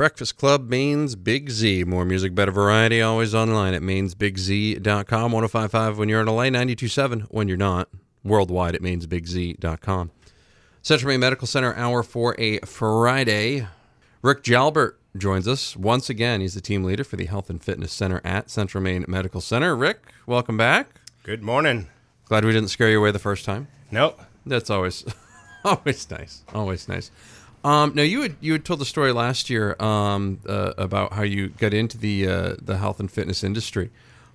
Breakfast 0.00 0.38
Club 0.38 0.70
means 0.70 1.14
Big 1.14 1.50
Z. 1.50 1.84
More 1.84 2.06
music, 2.06 2.34
better 2.34 2.52
variety, 2.52 3.02
always 3.02 3.34
online 3.34 3.74
at 3.74 3.82
mainesbigz.com. 3.82 5.30
1055 5.30 5.98
when 5.98 6.08
you're 6.08 6.22
in 6.22 6.26
LA, 6.26 6.44
927 6.44 7.20
when 7.28 7.48
you're 7.48 7.58
not. 7.58 7.86
Worldwide 8.24 8.74
at 8.74 8.80
mainesbigz.com. 8.80 10.10
Central 10.80 11.08
Maine 11.10 11.20
Medical 11.20 11.46
Center 11.46 11.74
hour 11.74 12.02
for 12.02 12.34
a 12.38 12.60
Friday. 12.60 13.66
Rick 14.22 14.42
Jalbert 14.42 14.94
joins 15.18 15.46
us 15.46 15.76
once 15.76 16.08
again. 16.08 16.40
He's 16.40 16.54
the 16.54 16.62
team 16.62 16.82
leader 16.82 17.04
for 17.04 17.16
the 17.16 17.26
Health 17.26 17.50
and 17.50 17.62
Fitness 17.62 17.92
Center 17.92 18.22
at 18.24 18.48
Central 18.48 18.82
Maine 18.82 19.04
Medical 19.06 19.42
Center. 19.42 19.76
Rick, 19.76 20.00
welcome 20.24 20.56
back. 20.56 20.98
Good 21.24 21.42
morning. 21.42 21.88
Glad 22.24 22.46
we 22.46 22.52
didn't 22.52 22.70
scare 22.70 22.88
you 22.88 23.00
away 23.00 23.10
the 23.10 23.18
first 23.18 23.44
time. 23.44 23.68
Nope. 23.90 24.18
That's 24.46 24.70
always 24.70 25.04
always 25.62 26.10
nice. 26.10 26.42
Always 26.54 26.88
nice. 26.88 27.10
Um, 27.62 27.92
now 27.94 28.02
you 28.02 28.22
had 28.22 28.36
you 28.40 28.52
had 28.52 28.64
told 28.64 28.80
the 28.80 28.86
story 28.86 29.12
last 29.12 29.50
year 29.50 29.76
um, 29.80 30.40
uh, 30.48 30.72
about 30.78 31.12
how 31.12 31.22
you 31.22 31.48
got 31.48 31.74
into 31.74 31.98
the 31.98 32.26
uh, 32.26 32.56
the 32.60 32.78
health 32.78 33.00
and 33.00 33.10
fitness 33.10 33.44
industry. 33.44 33.90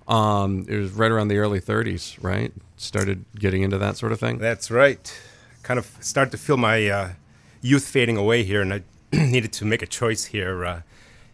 Um, 0.06 0.64
it 0.68 0.76
was 0.76 0.92
right 0.92 1.10
around 1.10 1.28
the 1.28 1.38
early 1.38 1.60
30s, 1.60 2.16
right? 2.22 2.52
Started 2.76 3.24
getting 3.34 3.62
into 3.62 3.76
that 3.78 3.96
sort 3.96 4.12
of 4.12 4.20
thing. 4.20 4.38
That's 4.38 4.70
right 4.70 5.12
kind 5.66 5.78
of 5.78 5.90
started 5.98 6.30
to 6.30 6.38
feel 6.38 6.56
my 6.56 6.88
uh, 6.88 7.10
youth 7.60 7.88
fading 7.88 8.16
away 8.16 8.44
here, 8.44 8.62
and 8.62 8.72
I 8.72 8.82
needed 9.12 9.52
to 9.54 9.64
make 9.64 9.82
a 9.82 9.86
choice 9.86 10.26
here, 10.26 10.64
uh, 10.64 10.82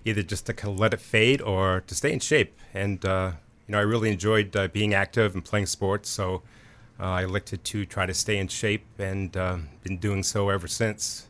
either 0.06 0.22
just 0.22 0.46
to 0.46 0.54
kind 0.54 0.72
of 0.72 0.80
let 0.80 0.94
it 0.94 1.00
fade 1.00 1.42
or 1.42 1.82
to 1.86 1.94
stay 1.94 2.10
in 2.10 2.18
shape. 2.18 2.58
And 2.72 3.04
uh, 3.04 3.32
you 3.66 3.72
know, 3.72 3.78
I 3.78 3.82
really 3.82 4.10
enjoyed 4.10 4.56
uh, 4.56 4.68
being 4.68 4.94
active 4.94 5.34
and 5.34 5.44
playing 5.44 5.66
sports, 5.66 6.08
so 6.08 6.42
I 6.98 7.24
elected 7.24 7.62
to 7.64 7.84
try 7.84 8.06
to 8.06 8.14
stay 8.14 8.38
in 8.38 8.48
shape, 8.48 8.86
and 8.98 9.32
been 9.32 9.98
doing 10.00 10.22
so 10.22 10.48
ever 10.48 10.66
since. 10.66 11.28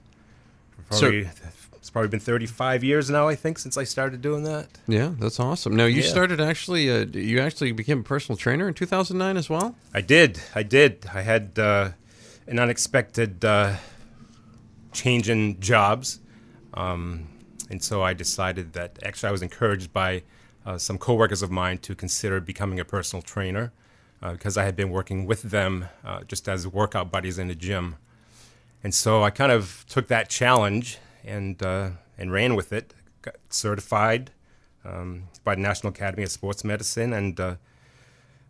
Probably, 0.89 1.25
so, 1.25 1.31
it's 1.75 1.91
probably 1.91 2.09
been 2.09 2.21
35 2.21 2.85
years 2.85 3.11
now, 3.11 3.29
I 3.29 3.35
think, 3.35 3.59
since 3.59 3.77
I 3.77 3.85
started 3.85 4.23
doing 4.23 4.45
that. 4.45 4.69
Yeah, 4.87 5.13
that's 5.19 5.41
awesome. 5.41 5.75
Now 5.77 5.87
you 5.87 6.03
yeah. 6.03 6.09
started 6.09 6.41
actually, 6.41 6.85
you 7.19 7.41
actually 7.41 7.73
became 7.73 8.01
a 8.01 8.05
personal 8.05 8.37
trainer 8.37 8.69
in 8.69 8.75
2009 8.75 9.37
as 9.37 9.51
well. 9.51 9.75
I 9.93 10.01
did. 10.01 10.41
I 10.55 10.63
did. 10.63 11.07
I 11.13 11.23
had 11.23 11.59
an 11.59 12.59
unexpected 12.59 13.45
uh, 13.45 13.77
change 14.93 15.29
in 15.29 15.61
jobs. 15.61 16.21
Um, 16.75 17.29
and 17.71 17.83
so 17.83 18.03
I 18.03 18.13
decided 18.13 18.75
that 18.75 18.99
actually 19.03 19.31
I 19.31 19.33
was 19.33 19.43
encouraged 19.43 19.93
by 19.93 20.23
uh, 20.65 20.79
some 20.79 20.99
coworkers 20.99 21.43
of 21.43 21.51
mine 21.51 21.79
to 21.79 21.95
consider 21.95 22.41
becoming 22.41 22.79
a 22.79 22.85
personal 22.85 23.23
trainer 23.23 23.73
uh, 24.23 24.33
because 24.33 24.57
I 24.57 24.65
had 24.65 24.77
been 24.77 24.91
working 24.91 25.27
with 25.27 25.43
them 25.43 25.87
uh, 26.05 26.23
just 26.25 26.49
as 26.49 26.67
workout 26.67 27.11
buddies 27.11 27.39
in 27.39 27.49
the 27.49 27.55
gym. 27.55 27.97
And 28.85 28.95
so 28.95 29.23
I 29.23 29.31
kind 29.31 29.53
of 29.53 29.85
took 29.89 30.09
that 30.09 30.29
challenge 30.29 30.99
and, 31.25 31.63
uh, 31.63 31.91
and 32.19 32.33
ran 32.33 32.57
with 32.57 32.73
it, 32.73 32.95
got 33.23 33.37
certified 33.49 34.33
um, 34.85 35.29
by 35.45 35.55
the 35.55 35.61
National 35.61 35.93
Academy 35.93 36.25
of 36.25 36.31
Sports 36.31 36.65
Medicine, 36.65 37.13
and 37.13 37.39
uh, 37.39 37.55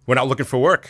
went 0.07 0.19
out 0.19 0.29
looking 0.29 0.47
for 0.47 0.59
work 0.59 0.89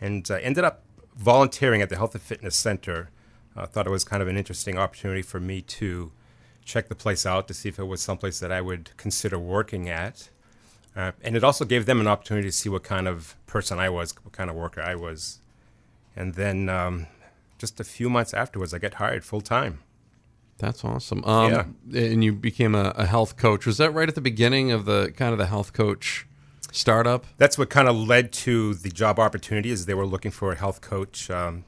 and 0.00 0.28
ended 0.30 0.64
up 0.64 0.82
volunteering 1.16 1.82
at 1.82 1.88
the 1.88 1.96
Health 1.96 2.14
and 2.14 2.22
Fitness 2.22 2.56
Center, 2.56 3.10
I 3.54 3.62
uh, 3.62 3.66
thought 3.66 3.86
it 3.86 3.90
was 3.90 4.04
kind 4.04 4.22
of 4.22 4.28
an 4.28 4.36
interesting 4.36 4.78
opportunity 4.78 5.22
for 5.22 5.38
me 5.38 5.60
to 5.62 6.10
check 6.64 6.88
the 6.88 6.94
place 6.94 7.26
out 7.26 7.48
to 7.48 7.54
see 7.54 7.68
if 7.68 7.78
it 7.78 7.84
was 7.84 8.00
someplace 8.00 8.40
that 8.40 8.50
I 8.50 8.60
would 8.60 8.90
consider 8.96 9.38
working 9.38 9.88
at. 9.88 10.30
Uh, 10.96 11.12
and 11.22 11.36
it 11.36 11.44
also 11.44 11.64
gave 11.64 11.86
them 11.86 12.00
an 12.00 12.06
opportunity 12.06 12.48
to 12.48 12.52
see 12.52 12.68
what 12.68 12.82
kind 12.82 13.08
of 13.08 13.36
person 13.46 13.78
I 13.78 13.88
was, 13.88 14.14
what 14.22 14.32
kind 14.32 14.48
of 14.48 14.56
worker 14.56 14.82
I 14.82 14.94
was. 14.94 15.40
And 16.16 16.34
then 16.34 16.68
um, 16.68 17.06
just 17.62 17.78
a 17.78 17.84
few 17.84 18.10
months 18.10 18.34
afterwards, 18.34 18.74
I 18.74 18.78
got 18.78 18.94
hired 18.94 19.24
full 19.24 19.40
time. 19.40 19.78
That's 20.58 20.84
awesome. 20.84 21.24
Um, 21.24 21.52
yeah. 21.52 22.02
And 22.02 22.24
you 22.24 22.32
became 22.32 22.74
a, 22.74 22.92
a, 22.96 23.06
health 23.06 23.36
coach. 23.36 23.66
Was 23.66 23.78
that 23.78 23.92
right 23.92 24.08
at 24.08 24.16
the 24.16 24.20
beginning 24.20 24.72
of 24.72 24.84
the 24.84 25.12
kind 25.16 25.32
of 25.32 25.38
the 25.38 25.46
health 25.46 25.72
coach 25.72 26.26
startup? 26.72 27.24
That's 27.38 27.56
what 27.56 27.70
kind 27.70 27.88
of 27.88 27.96
led 27.96 28.32
to 28.46 28.74
the 28.74 28.88
job 28.90 29.20
opportunity. 29.20 29.70
Is 29.70 29.86
they 29.86 29.94
were 29.94 30.06
looking 30.06 30.32
for 30.32 30.50
a 30.50 30.56
health 30.56 30.80
coach 30.80 31.30
um, 31.30 31.64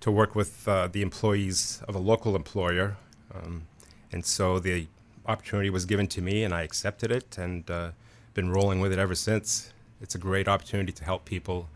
to 0.00 0.10
work 0.10 0.34
with 0.34 0.68
uh, 0.68 0.86
the 0.86 1.00
employees 1.00 1.82
of 1.88 1.94
a 1.94 1.98
local 1.98 2.36
employer, 2.36 2.98
um, 3.34 3.66
and 4.12 4.24
so 4.24 4.58
the 4.58 4.86
opportunity 5.24 5.70
was 5.70 5.86
given 5.86 6.06
to 6.08 6.20
me, 6.20 6.44
and 6.44 6.52
I 6.52 6.62
accepted 6.62 7.10
it, 7.10 7.38
and 7.38 7.70
uh, 7.70 7.90
been 8.34 8.50
rolling 8.50 8.80
with 8.80 8.92
it 8.92 8.98
ever 8.98 9.14
since. 9.14 9.72
It's 10.00 10.14
a 10.14 10.18
great 10.18 10.46
opportunity 10.48 10.92
to 10.92 11.04
help 11.04 11.24
people, 11.24 11.68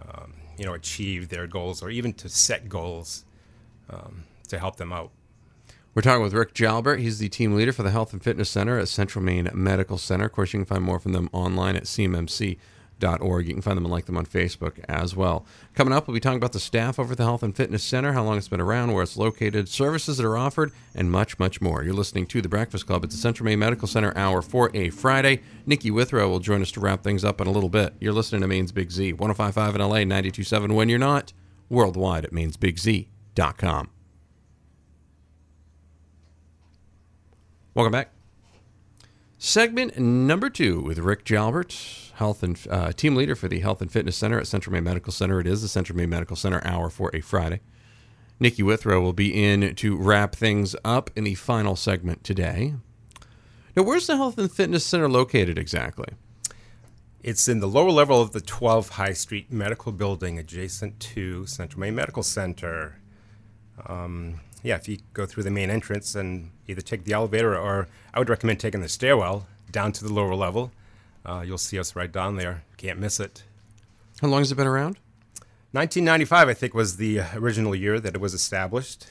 um, 0.00 0.34
you 0.58 0.64
know, 0.64 0.74
achieve 0.74 1.28
their 1.28 1.46
goals 1.46 1.82
or 1.82 1.90
even 1.90 2.12
to 2.14 2.28
set 2.28 2.68
goals 2.68 3.24
um, 3.90 4.24
to 4.48 4.58
help 4.58 4.76
them 4.76 4.92
out. 4.92 5.10
We're 5.94 6.02
talking 6.02 6.22
with 6.22 6.34
Rick 6.34 6.52
Jalbert. 6.52 6.98
He's 6.98 7.18
the 7.18 7.30
team 7.30 7.54
leader 7.54 7.72
for 7.72 7.82
the 7.82 7.90
Health 7.90 8.12
and 8.12 8.22
Fitness 8.22 8.50
Center 8.50 8.78
at 8.78 8.88
Central 8.88 9.24
Maine 9.24 9.48
Medical 9.54 9.96
Center. 9.96 10.26
Of 10.26 10.32
course, 10.32 10.52
you 10.52 10.58
can 10.58 10.66
find 10.66 10.84
more 10.84 10.98
from 10.98 11.12
them 11.12 11.30
online 11.32 11.74
at 11.74 11.86
cmmc.org. 13.00 13.46
You 13.46 13.54
can 13.54 13.62
find 13.62 13.76
them 13.76 13.84
and 13.84 13.92
like 13.92 14.06
them 14.06 14.16
on 14.16 14.26
Facebook 14.26 14.78
as 14.88 15.14
well. 15.14 15.46
Coming 15.74 15.92
up, 15.92 16.06
we'll 16.06 16.14
be 16.14 16.20
talking 16.20 16.38
about 16.38 16.52
the 16.52 16.60
staff 16.60 16.98
over 16.98 17.12
at 17.12 17.18
the 17.18 17.24
Health 17.24 17.42
and 17.42 17.56
Fitness 17.56 17.82
Center, 17.82 18.12
how 18.12 18.24
long 18.24 18.38
it's 18.38 18.48
been 18.48 18.60
around, 18.60 18.92
where 18.92 19.02
it's 19.02 19.16
located, 19.16 19.68
services 19.68 20.16
that 20.16 20.26
are 20.26 20.36
offered, 20.36 20.72
and 20.94 21.10
much, 21.10 21.38
much 21.38 21.60
more. 21.60 21.82
You're 21.82 21.94
listening 21.94 22.26
to 22.26 22.42
The 22.42 22.48
Breakfast 22.48 22.86
Club 22.86 23.04
at 23.04 23.10
the 23.10 23.16
Central 23.16 23.44
Maine 23.44 23.58
Medical 23.58 23.88
Center 23.88 24.16
hour 24.16 24.42
for 24.42 24.70
a 24.74 24.90
Friday. 24.90 25.42
Nikki 25.66 25.90
Withrow 25.90 26.28
will 26.28 26.40
join 26.40 26.62
us 26.62 26.72
to 26.72 26.80
wrap 26.80 27.02
things 27.02 27.24
up 27.24 27.40
in 27.40 27.46
a 27.46 27.52
little 27.52 27.70
bit. 27.70 27.94
You're 28.00 28.12
listening 28.12 28.40
to 28.42 28.48
Maine's 28.48 28.72
Big 28.72 28.90
Z, 28.90 29.12
1055 29.14 29.74
in 29.74 29.80
LA, 29.80 29.98
927 29.98 30.74
when 30.74 30.88
you're 30.88 30.98
not, 30.98 31.32
worldwide 31.68 32.24
at 32.24 32.32
mainesbigz.com. 32.32 33.90
Welcome 37.74 37.92
back. 37.92 38.15
Segment 39.38 39.98
number 39.98 40.48
two 40.48 40.80
with 40.80 40.98
Rick 40.98 41.26
Jalbert, 41.26 42.10
health 42.12 42.42
and 42.42 42.58
uh, 42.70 42.92
team 42.92 43.14
leader 43.14 43.36
for 43.36 43.48
the 43.48 43.60
Health 43.60 43.82
and 43.82 43.92
Fitness 43.92 44.16
Center 44.16 44.38
at 44.38 44.46
Central 44.46 44.72
Maine 44.72 44.84
Medical 44.84 45.12
Center. 45.12 45.38
It 45.40 45.46
is 45.46 45.60
the 45.60 45.68
Central 45.68 45.96
Maine 45.96 46.08
Medical 46.08 46.36
Center 46.36 46.62
hour 46.64 46.88
for 46.88 47.10
a 47.12 47.20
Friday. 47.20 47.60
Nikki 48.40 48.62
Withrow 48.62 49.02
will 49.02 49.12
be 49.12 49.44
in 49.44 49.74
to 49.74 49.94
wrap 49.94 50.34
things 50.34 50.74
up 50.86 51.10
in 51.14 51.24
the 51.24 51.34
final 51.34 51.76
segment 51.76 52.24
today. 52.24 52.74
Now, 53.76 53.82
where's 53.82 54.06
the 54.06 54.16
Health 54.16 54.38
and 54.38 54.50
Fitness 54.50 54.86
Center 54.86 55.08
located 55.08 55.58
exactly? 55.58 56.08
It's 57.22 57.46
in 57.46 57.60
the 57.60 57.68
lower 57.68 57.90
level 57.90 58.22
of 58.22 58.32
the 58.32 58.40
12 58.40 58.90
High 58.90 59.12
Street 59.12 59.52
Medical 59.52 59.92
Building 59.92 60.38
adjacent 60.38 60.98
to 61.00 61.44
Central 61.44 61.80
Maine 61.80 61.94
Medical 61.94 62.22
Center. 62.22 63.00
Um, 63.86 64.40
yeah, 64.62 64.76
if 64.76 64.88
you 64.88 64.98
go 65.12 65.26
through 65.26 65.42
the 65.42 65.50
main 65.50 65.68
entrance 65.68 66.14
and 66.14 66.52
either 66.68 66.80
take 66.80 67.04
the 67.04 67.12
elevator 67.12 67.56
or 67.56 67.88
I 68.12 68.18
would 68.18 68.28
recommend 68.28 68.60
taking 68.60 68.80
the 68.80 68.88
stairwell 68.88 69.46
down 69.70 69.92
to 69.92 70.04
the 70.04 70.12
lower 70.12 70.34
level. 70.34 70.72
Uh, 71.24 71.42
you'll 71.46 71.58
see 71.58 71.78
us 71.78 71.96
right 71.96 72.10
down 72.10 72.36
there. 72.36 72.62
Can't 72.76 72.98
miss 72.98 73.18
it. 73.20 73.42
How 74.20 74.28
long 74.28 74.40
has 74.40 74.52
it 74.52 74.54
been 74.54 74.66
around? 74.66 74.98
1995, 75.72 76.48
I 76.48 76.54
think, 76.54 76.72
was 76.72 76.96
the 76.96 77.20
original 77.34 77.74
year 77.74 78.00
that 78.00 78.14
it 78.14 78.20
was 78.20 78.32
established. 78.32 79.06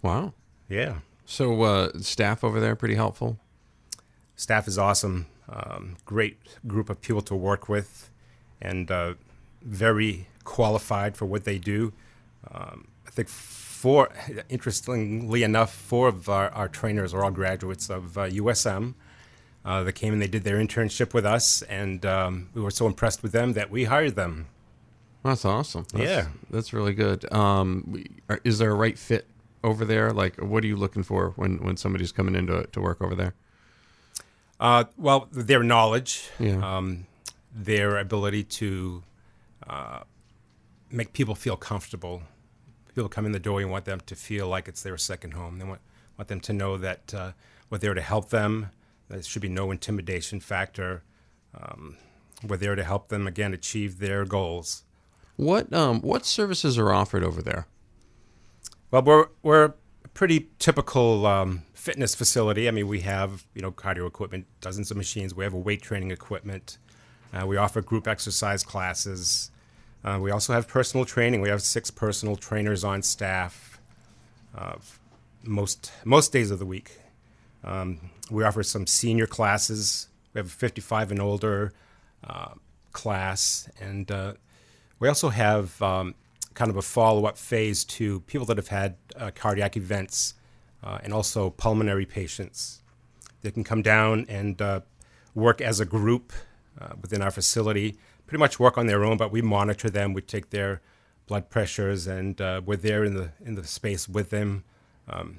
Wow. 0.00 0.32
Yeah. 0.68 0.98
So, 1.26 1.62
uh, 1.62 1.98
staff 1.98 2.44
over 2.44 2.60
there 2.60 2.76
pretty 2.76 2.94
helpful. 2.94 3.38
Staff 4.36 4.68
is 4.68 4.78
awesome. 4.78 5.26
Um, 5.48 5.96
great 6.04 6.38
group 6.66 6.88
of 6.88 7.00
people 7.02 7.22
to 7.22 7.34
work 7.34 7.68
with, 7.68 8.10
and 8.60 8.90
uh, 8.90 9.14
very 9.62 10.28
qualified 10.44 11.16
for 11.16 11.26
what 11.26 11.44
they 11.44 11.58
do. 11.58 11.92
Um, 12.50 12.88
I 13.06 13.10
think 13.10 13.28
four, 13.86 14.10
interestingly 14.48 15.44
enough, 15.44 15.72
four 15.72 16.08
of 16.08 16.28
our, 16.28 16.50
our 16.50 16.66
trainers 16.66 17.14
are 17.14 17.22
all 17.22 17.30
graduates 17.30 17.88
of 17.88 18.18
uh, 18.18 18.22
USM. 18.22 18.94
Uh, 19.64 19.84
they 19.84 19.92
came 19.92 20.12
and 20.12 20.20
they 20.20 20.26
did 20.26 20.42
their 20.42 20.56
internship 20.56 21.14
with 21.14 21.24
us, 21.24 21.62
and 21.62 22.04
um, 22.04 22.48
we 22.52 22.60
were 22.60 22.72
so 22.72 22.88
impressed 22.88 23.22
with 23.22 23.30
them 23.30 23.52
that 23.52 23.70
we 23.70 23.84
hired 23.84 24.16
them. 24.16 24.48
That's 25.22 25.44
awesome. 25.44 25.86
That's, 25.92 26.04
yeah, 26.04 26.26
that's 26.50 26.72
really 26.72 26.94
good. 26.94 27.32
Um, 27.32 28.02
is 28.42 28.58
there 28.58 28.72
a 28.72 28.74
right 28.74 28.98
fit 28.98 29.28
over 29.62 29.84
there? 29.84 30.10
Like, 30.10 30.34
what 30.42 30.64
are 30.64 30.66
you 30.66 30.76
looking 30.76 31.04
for 31.04 31.30
when, 31.36 31.58
when 31.62 31.76
somebody's 31.76 32.10
coming 32.10 32.34
in 32.34 32.48
to, 32.48 32.66
to 32.66 32.80
work 32.80 33.00
over 33.00 33.14
there? 33.14 33.34
Uh, 34.58 34.82
well, 34.96 35.28
their 35.30 35.62
knowledge, 35.62 36.28
yeah. 36.40 36.76
um, 36.76 37.06
their 37.54 37.98
ability 37.98 38.42
to 38.42 39.04
uh, 39.68 40.00
make 40.90 41.12
people 41.12 41.36
feel 41.36 41.56
comfortable 41.56 42.24
people 42.96 43.10
come 43.10 43.26
in 43.26 43.32
the 43.32 43.38
door, 43.38 43.60
you 43.60 43.68
want 43.68 43.84
them 43.84 44.00
to 44.06 44.16
feel 44.16 44.48
like 44.48 44.66
it's 44.68 44.82
their 44.82 44.96
second 44.96 45.32
home. 45.32 45.58
They 45.58 45.66
want 45.66 45.80
want 46.16 46.28
them 46.28 46.40
to 46.40 46.52
know 46.54 46.78
that 46.78 47.14
uh, 47.14 47.32
we're 47.68 47.76
there 47.76 47.92
to 47.92 48.00
help 48.00 48.30
them. 48.30 48.70
There 49.10 49.22
should 49.22 49.42
be 49.42 49.50
no 49.50 49.70
intimidation 49.70 50.40
factor. 50.40 51.02
Um, 51.54 51.98
we're 52.42 52.56
there 52.56 52.74
to 52.74 52.82
help 52.82 53.08
them 53.08 53.26
again 53.26 53.52
achieve 53.52 53.98
their 53.98 54.24
goals. 54.24 54.84
What 55.36 55.70
um, 55.74 56.00
what 56.00 56.24
services 56.24 56.78
are 56.78 56.90
offered 56.90 57.22
over 57.22 57.42
there? 57.42 57.66
Well, 58.90 59.02
we're 59.02 59.26
we're 59.42 59.64
a 59.64 60.08
pretty 60.14 60.48
typical 60.58 61.26
um, 61.26 61.64
fitness 61.74 62.14
facility. 62.14 62.66
I 62.66 62.70
mean, 62.70 62.88
we 62.88 63.00
have 63.00 63.44
you 63.54 63.60
know 63.60 63.72
cardio 63.72 64.06
equipment, 64.06 64.46
dozens 64.62 64.90
of 64.90 64.96
machines. 64.96 65.34
We 65.34 65.44
have 65.44 65.52
a 65.52 65.58
weight 65.58 65.82
training 65.82 66.12
equipment. 66.12 66.78
Uh, 67.34 67.46
we 67.46 67.58
offer 67.58 67.82
group 67.82 68.08
exercise 68.08 68.62
classes. 68.62 69.50
Uh, 70.04 70.18
we 70.20 70.30
also 70.30 70.52
have 70.52 70.68
personal 70.68 71.04
training. 71.04 71.40
We 71.40 71.48
have 71.48 71.62
six 71.62 71.90
personal 71.90 72.36
trainers 72.36 72.84
on 72.84 73.02
staff 73.02 73.76
uh, 74.56 74.76
most 75.44 75.92
most 76.04 76.32
days 76.32 76.50
of 76.50 76.58
the 76.58 76.66
week. 76.66 76.98
Um, 77.62 78.10
we 78.30 78.42
offer 78.44 78.62
some 78.62 78.86
senior 78.86 79.26
classes. 79.26 80.08
We 80.32 80.38
have 80.38 80.46
a 80.46 80.50
55 80.50 81.10
and 81.10 81.20
older 81.20 81.72
uh, 82.24 82.54
class, 82.92 83.68
and 83.80 84.10
uh, 84.10 84.34
we 84.98 85.08
also 85.08 85.28
have 85.28 85.80
um, 85.82 86.14
kind 86.54 86.70
of 86.70 86.76
a 86.76 86.82
follow-up 86.82 87.36
phase 87.36 87.84
to 87.84 88.20
people 88.20 88.46
that 88.46 88.56
have 88.56 88.68
had 88.68 88.96
uh, 89.16 89.30
cardiac 89.34 89.76
events 89.76 90.34
uh, 90.82 90.98
and 91.02 91.12
also 91.12 91.50
pulmonary 91.50 92.06
patients. 92.06 92.82
They 93.42 93.50
can 93.50 93.64
come 93.64 93.82
down 93.82 94.26
and 94.28 94.60
work 95.34 95.60
as 95.60 95.80
a 95.80 95.84
group 95.84 96.32
within 97.00 97.22
our 97.22 97.30
facility. 97.30 97.96
Pretty 98.26 98.40
much 98.40 98.58
work 98.58 98.76
on 98.76 98.86
their 98.86 99.04
own, 99.04 99.16
but 99.16 99.30
we 99.30 99.42
monitor 99.42 99.88
them. 99.88 100.12
We 100.12 100.22
take 100.22 100.50
their 100.50 100.80
blood 101.26 101.50
pressures, 101.50 102.06
and 102.06 102.40
uh, 102.40 102.60
we're 102.64 102.76
there 102.76 103.04
in 103.04 103.14
the 103.14 103.30
in 103.44 103.54
the 103.54 103.64
space 103.64 104.08
with 104.08 104.30
them, 104.30 104.64
um, 105.08 105.38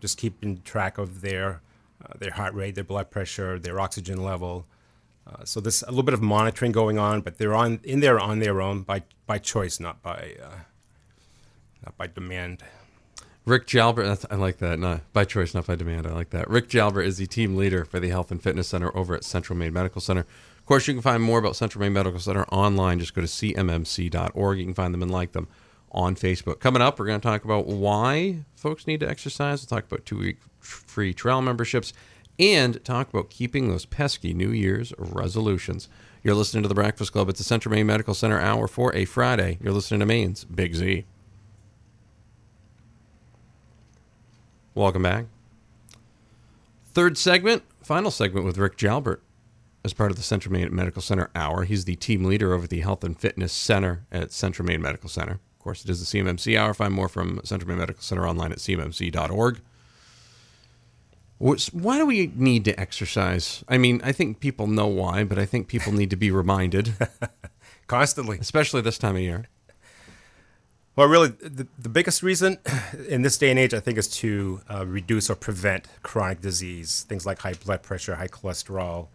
just 0.00 0.18
keeping 0.18 0.62
track 0.62 0.98
of 0.98 1.20
their 1.20 1.60
uh, 2.04 2.14
their 2.18 2.32
heart 2.32 2.54
rate, 2.54 2.74
their 2.74 2.84
blood 2.84 3.10
pressure, 3.10 3.58
their 3.58 3.80
oxygen 3.80 4.22
level. 4.22 4.66
Uh, 5.26 5.44
so 5.44 5.60
there's 5.60 5.82
a 5.82 5.90
little 5.90 6.04
bit 6.04 6.14
of 6.14 6.22
monitoring 6.22 6.72
going 6.72 6.98
on, 6.98 7.20
but 7.20 7.38
they're 7.38 7.54
on 7.54 7.80
in 7.84 8.00
there 8.00 8.18
on 8.18 8.38
their 8.38 8.60
own 8.60 8.82
by 8.82 9.02
by 9.26 9.38
choice, 9.38 9.80
not 9.80 10.02
by 10.02 10.36
uh, 10.42 10.60
not 11.84 11.96
by 11.96 12.06
demand. 12.06 12.62
Rick 13.44 13.66
Jalbert, 13.66 14.26
I 14.30 14.34
like 14.34 14.58
that. 14.58 14.78
Not 14.78 15.10
by 15.14 15.24
choice, 15.24 15.54
not 15.54 15.66
by 15.66 15.74
demand. 15.74 16.06
I 16.06 16.12
like 16.12 16.30
that. 16.30 16.50
Rick 16.50 16.68
Jalbert 16.68 17.06
is 17.06 17.16
the 17.16 17.26
team 17.26 17.56
leader 17.56 17.84
for 17.86 17.98
the 17.98 18.10
Health 18.10 18.30
and 18.30 18.42
Fitness 18.42 18.68
Center 18.68 18.94
over 18.94 19.14
at 19.14 19.24
Central 19.24 19.58
Maine 19.58 19.72
Medical 19.72 20.02
Center. 20.02 20.26
Course, 20.68 20.86
you 20.86 20.92
can 20.92 21.00
find 21.02 21.22
more 21.22 21.38
about 21.38 21.56
Central 21.56 21.80
Maine 21.80 21.94
Medical 21.94 22.20
Center 22.20 22.44
online. 22.52 22.98
Just 22.98 23.14
go 23.14 23.22
to 23.22 23.26
cmmc.org. 23.26 24.58
You 24.58 24.64
can 24.66 24.74
find 24.74 24.92
them 24.92 25.00
and 25.00 25.10
like 25.10 25.32
them 25.32 25.48
on 25.90 26.14
Facebook. 26.14 26.60
Coming 26.60 26.82
up, 26.82 26.98
we're 26.98 27.06
going 27.06 27.18
to 27.18 27.26
talk 27.26 27.42
about 27.42 27.66
why 27.66 28.40
folks 28.54 28.86
need 28.86 29.00
to 29.00 29.08
exercise. 29.08 29.62
We'll 29.62 29.80
talk 29.80 29.90
about 29.90 30.04
two 30.04 30.18
week 30.18 30.36
free 30.60 31.14
trial 31.14 31.40
memberships 31.40 31.94
and 32.38 32.84
talk 32.84 33.08
about 33.08 33.30
keeping 33.30 33.70
those 33.70 33.86
pesky 33.86 34.34
New 34.34 34.50
Year's 34.50 34.92
resolutions. 34.98 35.88
You're 36.22 36.34
listening 36.34 36.64
to 36.64 36.68
the 36.68 36.74
Breakfast 36.74 37.12
Club 37.12 37.30
at 37.30 37.36
the 37.36 37.44
Central 37.44 37.74
Maine 37.74 37.86
Medical 37.86 38.12
Center 38.12 38.38
Hour 38.38 38.68
for 38.68 38.94
a 38.94 39.06
Friday. 39.06 39.56
You're 39.62 39.72
listening 39.72 40.00
to 40.00 40.06
Maine's 40.06 40.44
Big 40.44 40.74
Z. 40.74 41.06
Welcome 44.74 45.04
back. 45.04 45.24
Third 46.92 47.16
segment, 47.16 47.62
final 47.80 48.10
segment 48.10 48.44
with 48.44 48.58
Rick 48.58 48.76
Jalbert 48.76 49.20
as 49.84 49.92
part 49.92 50.10
of 50.10 50.16
the 50.16 50.22
Central 50.22 50.52
Maine 50.52 50.74
Medical 50.74 51.02
Center 51.02 51.30
Hour. 51.34 51.64
He's 51.64 51.84
the 51.84 51.96
team 51.96 52.24
leader 52.24 52.52
over 52.52 52.66
the 52.66 52.80
Health 52.80 53.04
and 53.04 53.18
Fitness 53.18 53.52
Center 53.52 54.06
at 54.10 54.32
Central 54.32 54.66
Maine 54.66 54.82
Medical 54.82 55.08
Center. 55.08 55.32
Of 55.34 55.58
course, 55.58 55.84
it 55.84 55.90
is 55.90 56.00
the 56.00 56.18
CMMC 56.18 56.58
Hour. 56.58 56.74
Find 56.74 56.92
more 56.92 57.08
from 57.08 57.40
Central 57.44 57.68
Maine 57.68 57.78
Medical 57.78 58.02
Center 58.02 58.26
online 58.26 58.52
at 58.52 58.58
cmmc.org. 58.58 59.60
Why 61.38 61.98
do 61.98 62.06
we 62.06 62.32
need 62.34 62.64
to 62.64 62.78
exercise? 62.78 63.62
I 63.68 63.78
mean, 63.78 64.00
I 64.02 64.10
think 64.10 64.40
people 64.40 64.66
know 64.66 64.88
why, 64.88 65.22
but 65.22 65.38
I 65.38 65.46
think 65.46 65.68
people 65.68 65.92
need 65.92 66.10
to 66.10 66.16
be 66.16 66.32
reminded 66.32 66.94
Constantly. 67.86 68.38
especially 68.38 68.80
this 68.80 68.98
time 68.98 69.14
of 69.14 69.22
year. 69.22 69.46
Well, 70.96 71.06
really, 71.06 71.28
the, 71.28 71.68
the 71.78 71.88
biggest 71.88 72.24
reason 72.24 72.58
in 73.08 73.22
this 73.22 73.38
day 73.38 73.50
and 73.50 73.58
age, 73.58 73.72
I 73.72 73.78
think, 73.78 73.98
is 73.98 74.08
to 74.16 74.62
uh, 74.68 74.84
reduce 74.84 75.30
or 75.30 75.36
prevent 75.36 75.86
chronic 76.02 76.40
disease, 76.40 77.06
things 77.08 77.24
like 77.24 77.38
high 77.38 77.54
blood 77.54 77.84
pressure, 77.84 78.16
high 78.16 78.26
cholesterol, 78.26 79.06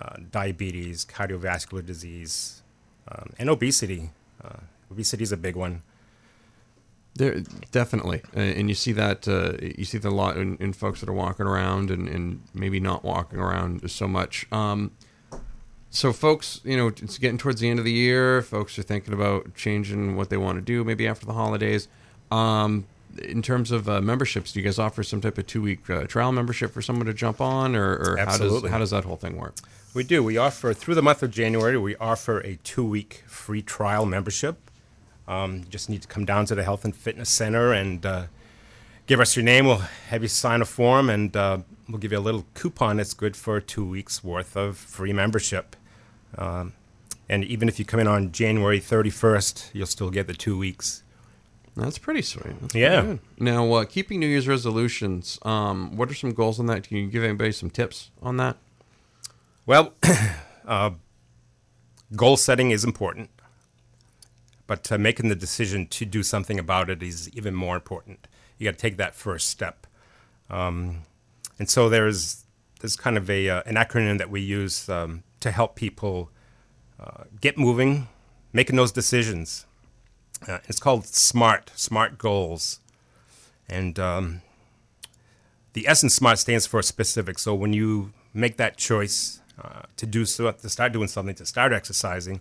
uh, 0.00 0.16
diabetes, 0.30 1.04
cardiovascular 1.04 1.84
disease, 1.84 2.62
um, 3.08 3.32
and 3.38 3.50
obesity. 3.50 4.10
Uh, 4.42 4.60
obesity 4.90 5.22
is 5.22 5.32
a 5.32 5.36
big 5.36 5.56
one. 5.56 5.82
There 7.14 7.42
definitely, 7.72 8.22
uh, 8.36 8.40
and 8.40 8.68
you 8.68 8.74
see 8.74 8.92
that 8.92 9.26
uh, 9.26 9.54
you 9.60 9.84
see 9.84 9.98
that 9.98 10.08
a 10.08 10.14
lot 10.14 10.36
in, 10.36 10.56
in 10.58 10.72
folks 10.72 11.00
that 11.00 11.08
are 11.08 11.12
walking 11.12 11.46
around 11.46 11.90
and, 11.90 12.08
and 12.08 12.42
maybe 12.54 12.78
not 12.78 13.04
walking 13.04 13.38
around 13.38 13.90
so 13.90 14.06
much. 14.06 14.46
Um, 14.52 14.92
so, 15.90 16.12
folks, 16.12 16.60
you 16.64 16.76
know, 16.76 16.86
it's 16.86 17.18
getting 17.18 17.36
towards 17.36 17.60
the 17.60 17.68
end 17.68 17.80
of 17.80 17.84
the 17.84 17.92
year. 17.92 18.42
Folks 18.42 18.78
are 18.78 18.82
thinking 18.82 19.12
about 19.12 19.56
changing 19.56 20.14
what 20.14 20.30
they 20.30 20.36
want 20.36 20.58
to 20.58 20.62
do, 20.62 20.84
maybe 20.84 21.06
after 21.08 21.26
the 21.26 21.32
holidays. 21.32 21.88
Um, 22.30 22.86
in 23.18 23.42
terms 23.42 23.70
of 23.70 23.88
uh, 23.88 24.00
memberships, 24.00 24.52
do 24.52 24.60
you 24.60 24.64
guys 24.64 24.78
offer 24.78 25.02
some 25.02 25.20
type 25.20 25.38
of 25.38 25.46
two 25.46 25.62
week 25.62 25.88
uh, 25.90 26.04
trial 26.04 26.32
membership 26.32 26.72
for 26.72 26.82
someone 26.82 27.06
to 27.06 27.14
jump 27.14 27.40
on, 27.40 27.74
or, 27.74 27.92
or 27.96 28.16
how 28.16 28.36
does 28.36 28.64
how 28.66 28.78
does 28.78 28.90
that 28.90 29.04
whole 29.04 29.16
thing 29.16 29.36
work? 29.36 29.54
We 29.92 30.04
do. 30.04 30.22
We 30.22 30.36
offer, 30.36 30.72
through 30.72 30.94
the 30.94 31.02
month 31.02 31.22
of 31.22 31.32
January, 31.32 31.76
we 31.76 31.96
offer 31.96 32.38
a 32.40 32.56
two 32.62 32.84
week 32.84 33.24
free 33.26 33.62
trial 33.62 34.06
membership. 34.06 34.70
Um, 35.26 35.58
you 35.58 35.64
just 35.64 35.90
need 35.90 36.02
to 36.02 36.08
come 36.08 36.24
down 36.24 36.46
to 36.46 36.54
the 36.54 36.62
Health 36.62 36.84
and 36.84 36.94
Fitness 36.94 37.28
Center 37.28 37.72
and 37.72 38.04
uh, 38.06 38.24
give 39.06 39.20
us 39.20 39.36
your 39.36 39.44
name. 39.44 39.66
We'll 39.66 39.82
have 40.08 40.22
you 40.22 40.28
sign 40.28 40.62
a 40.62 40.64
form 40.64 41.10
and 41.10 41.36
uh, 41.36 41.58
we'll 41.88 41.98
give 41.98 42.12
you 42.12 42.18
a 42.18 42.20
little 42.20 42.46
coupon 42.54 42.98
that's 42.98 43.14
good 43.14 43.36
for 43.36 43.60
two 43.60 43.84
weeks 43.84 44.22
worth 44.22 44.56
of 44.56 44.76
free 44.76 45.12
membership. 45.12 45.76
Um, 46.38 46.72
and 47.28 47.44
even 47.44 47.68
if 47.68 47.78
you 47.78 47.84
come 47.84 48.00
in 48.00 48.08
on 48.08 48.32
January 48.32 48.80
31st, 48.80 49.70
you'll 49.72 49.86
still 49.86 50.10
get 50.10 50.26
the 50.26 50.34
two 50.34 50.58
weeks. 50.58 51.02
That's 51.76 51.98
pretty 51.98 52.22
sweet. 52.22 52.60
That's 52.60 52.74
Yeah. 52.74 53.00
pretty. 53.02 53.20
Now, 53.38 53.72
uh, 53.72 53.84
keeping 53.84 54.20
New 54.20 54.26
Year's 54.26 54.48
resolutions. 54.48 55.38
Um, 55.42 55.96
what 55.96 56.10
are 56.10 56.14
some 56.14 56.32
goals 56.32 56.58
on 56.60 56.66
that? 56.66 56.86
Can 56.86 56.96
you 56.96 57.06
give 57.08 57.22
anybody 57.24 57.52
some 57.52 57.70
tips 57.70 58.10
on 58.22 58.36
that? 58.38 58.56
Well, 59.66 59.94
uh, 60.66 60.90
goal 62.16 62.36
setting 62.36 62.70
is 62.70 62.84
important, 62.84 63.30
but 64.66 64.90
uh, 64.90 64.98
making 64.98 65.28
the 65.28 65.34
decision 65.36 65.86
to 65.88 66.04
do 66.04 66.22
something 66.22 66.58
about 66.58 66.90
it 66.90 67.02
is 67.02 67.28
even 67.30 67.54
more 67.54 67.76
important. 67.76 68.26
You 68.58 68.64
got 68.66 68.72
to 68.78 68.82
take 68.82 68.96
that 68.98 69.14
first 69.14 69.48
step, 69.48 69.86
um, 70.50 71.02
and 71.58 71.68
so 71.70 71.88
there's 71.88 72.44
there's 72.80 72.96
kind 72.96 73.16
of 73.16 73.30
a 73.30 73.48
uh, 73.48 73.62
an 73.64 73.76
acronym 73.76 74.18
that 74.18 74.28
we 74.30 74.40
use 74.40 74.88
um, 74.88 75.22
to 75.40 75.50
help 75.50 75.76
people 75.76 76.30
uh, 76.98 77.24
get 77.40 77.56
moving, 77.56 78.08
making 78.52 78.76
those 78.76 78.92
decisions. 78.92 79.66
Uh, 80.46 80.58
it's 80.68 80.80
called 80.80 81.06
SMART, 81.06 81.70
SMART 81.74 82.16
goals, 82.16 82.80
and 83.68 83.98
um, 83.98 84.42
the 85.74 85.86
S 85.86 86.00
SMART 86.00 86.38
stands 86.38 86.66
for 86.66 86.82
specific. 86.82 87.38
So 87.38 87.54
when 87.54 87.72
you 87.72 88.12
make 88.32 88.56
that 88.56 88.76
choice 88.76 89.40
uh, 89.62 89.82
to 89.96 90.06
do 90.06 90.24
so, 90.24 90.50
to 90.50 90.68
start 90.68 90.92
doing 90.92 91.08
something, 91.08 91.34
to 91.36 91.46
start 91.46 91.72
exercising, 91.72 92.36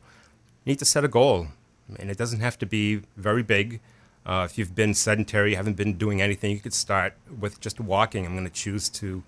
you 0.64 0.72
need 0.72 0.80
to 0.80 0.86
set 0.86 1.04
a 1.04 1.08
goal, 1.10 1.48
and 2.00 2.10
it 2.10 2.18
doesn't 2.18 2.40
have 2.40 2.58
to 2.60 2.66
be 2.66 3.02
very 3.18 3.44
big. 3.44 3.82
Uh, 4.26 4.48
if 4.50 4.58
you've 4.58 4.76
been 4.76 4.94
sedentary, 4.94 5.52
you 5.52 5.58
haven't 5.58 5.76
been 5.76 5.98
doing 5.98 6.22
anything, 6.22 6.52
you 6.52 6.60
could 6.60 6.74
start 6.74 7.14
with 7.40 7.60
just 7.60 7.80
walking. 7.80 8.26
I'm 8.26 8.34
going 8.34 8.46
to 8.46 8.52
choose 8.52 8.88
to 8.90 9.24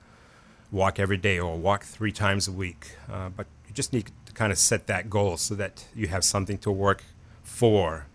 walk 0.72 1.00
every 1.00 1.18
day 1.18 1.40
or 1.40 1.58
walk 1.58 1.84
three 1.84 2.12
times 2.12 2.48
a 2.48 2.52
week. 2.52 2.96
Uh, 3.12 3.30
but 3.30 3.48
you 3.68 3.74
just 3.74 3.94
need 3.94 4.12
to 4.26 4.34
kind 4.34 4.52
of 4.52 4.58
set 4.58 4.88
that 4.88 5.10
goal 5.10 5.38
so 5.38 5.56
that 5.56 5.86
you 5.96 6.08
have 6.08 6.24
something 6.24 6.58
to 6.60 6.72
work 6.72 7.04
for. 7.44 8.06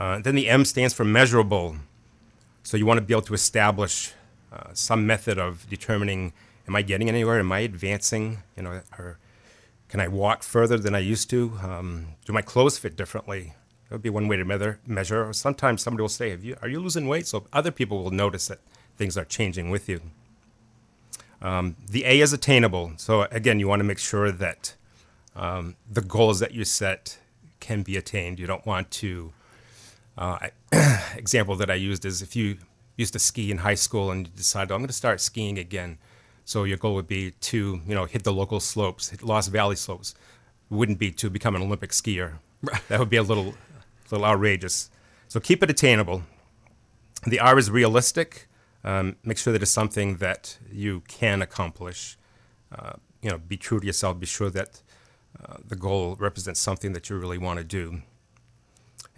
Uh, 0.00 0.18
then 0.18 0.34
the 0.34 0.48
M 0.48 0.64
stands 0.64 0.94
for 0.94 1.04
measurable. 1.04 1.76
So 2.62 2.78
you 2.78 2.86
want 2.86 2.98
to 2.98 3.02
be 3.02 3.12
able 3.12 3.22
to 3.22 3.34
establish 3.34 4.14
uh, 4.50 4.70
some 4.72 5.06
method 5.06 5.38
of 5.38 5.68
determining 5.68 6.32
am 6.66 6.74
I 6.74 6.82
getting 6.82 7.08
anywhere? 7.08 7.38
Am 7.38 7.52
I 7.52 7.60
advancing? 7.60 8.38
You 8.56 8.62
know, 8.62 8.80
or 8.98 9.18
can 9.88 10.00
I 10.00 10.08
walk 10.08 10.42
further 10.42 10.78
than 10.78 10.94
I 10.94 11.00
used 11.00 11.28
to? 11.30 11.58
Um, 11.62 12.14
do 12.24 12.32
my 12.32 12.40
clothes 12.40 12.78
fit 12.78 12.96
differently? 12.96 13.52
That 13.88 13.96
would 13.96 14.02
be 14.02 14.08
one 14.08 14.26
way 14.26 14.36
to 14.36 14.44
measure. 14.44 14.80
measure. 14.86 15.28
Or 15.28 15.32
sometimes 15.34 15.82
somebody 15.82 16.00
will 16.00 16.08
say, 16.08 16.34
you, 16.34 16.56
"Are 16.62 16.68
you 16.68 16.80
losing 16.80 17.06
weight?" 17.06 17.26
So 17.26 17.46
other 17.52 17.70
people 17.70 18.02
will 18.02 18.10
notice 18.10 18.48
that 18.48 18.60
things 18.96 19.18
are 19.18 19.24
changing 19.26 19.68
with 19.68 19.86
you. 19.86 20.00
Um, 21.42 21.76
the 21.90 22.04
A 22.06 22.20
is 22.20 22.32
attainable. 22.32 22.92
So 22.96 23.22
again, 23.30 23.60
you 23.60 23.68
want 23.68 23.80
to 23.80 23.84
make 23.84 23.98
sure 23.98 24.32
that 24.32 24.76
um, 25.36 25.76
the 25.90 26.02
goals 26.02 26.38
that 26.38 26.52
you 26.54 26.64
set 26.64 27.18
can 27.58 27.82
be 27.82 27.98
attained. 27.98 28.38
You 28.38 28.46
don't 28.46 28.64
want 28.64 28.90
to. 29.02 29.34
Uh, 30.20 30.50
I, 30.72 31.12
example 31.16 31.56
that 31.56 31.70
I 31.70 31.74
used 31.74 32.04
is 32.04 32.20
if 32.20 32.36
you 32.36 32.58
used 32.96 33.14
to 33.14 33.18
ski 33.18 33.50
in 33.50 33.58
high 33.58 33.74
school 33.74 34.10
and 34.10 34.26
you 34.26 34.32
decided, 34.36 34.70
"Oh, 34.70 34.74
I'm 34.74 34.82
going 34.82 34.88
to 34.88 34.92
start 34.92 35.20
skiing 35.20 35.58
again. 35.58 35.98
So 36.44 36.64
your 36.64 36.76
goal 36.76 36.94
would 36.96 37.08
be 37.08 37.30
to, 37.30 37.80
you 37.86 37.94
know, 37.94 38.04
hit 38.04 38.24
the 38.24 38.32
local 38.32 38.60
slopes, 38.60 39.10
hit 39.10 39.22
Lost 39.22 39.50
Valley 39.50 39.76
slopes. 39.76 40.14
It 40.70 40.74
wouldn't 40.74 40.98
be 40.98 41.10
to 41.12 41.30
become 41.30 41.56
an 41.56 41.62
Olympic 41.62 41.90
skier. 41.90 42.38
That 42.88 42.98
would 42.98 43.08
be 43.08 43.16
a 43.16 43.22
little, 43.22 43.54
little 44.10 44.26
outrageous. 44.26 44.90
So 45.28 45.40
keep 45.40 45.62
it 45.62 45.70
attainable. 45.70 46.24
The 47.26 47.40
R 47.40 47.58
is 47.58 47.70
realistic. 47.70 48.48
Um, 48.82 49.16
make 49.24 49.38
sure 49.38 49.52
that 49.52 49.62
it's 49.62 49.70
something 49.70 50.16
that 50.16 50.58
you 50.70 51.02
can 51.06 51.40
accomplish. 51.40 52.18
Uh, 52.76 52.94
you 53.22 53.30
know, 53.30 53.38
be 53.38 53.56
true 53.56 53.80
to 53.80 53.86
yourself. 53.86 54.18
Be 54.18 54.26
sure 54.26 54.50
that 54.50 54.82
uh, 55.42 55.58
the 55.66 55.76
goal 55.76 56.16
represents 56.18 56.60
something 56.60 56.92
that 56.92 57.08
you 57.08 57.16
really 57.16 57.38
want 57.38 57.58
to 57.58 57.64
do. 57.64 58.02